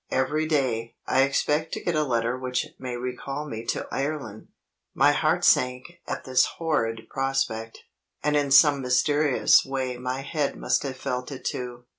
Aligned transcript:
Every 0.09 0.47
day, 0.47 0.95
I 1.05 1.21
expect 1.21 1.73
to 1.73 1.79
get 1.83 1.93
a 1.93 2.03
letter 2.03 2.35
which 2.35 2.69
may 2.79 2.97
recall 2.97 3.47
me 3.47 3.63
to 3.65 3.87
Ireland." 3.91 4.47
My 4.95 5.11
heart 5.11 5.45
sank 5.45 6.01
at 6.07 6.23
this 6.23 6.45
horrid 6.57 7.01
prospect; 7.07 7.81
and 8.23 8.35
in 8.35 8.49
some 8.49 8.81
mysterious 8.81 9.63
way 9.63 9.97
my 9.99 10.21
head 10.21 10.57
must 10.57 10.81
have 10.81 10.97
felt 10.97 11.31
it 11.31 11.45
too. 11.45 11.85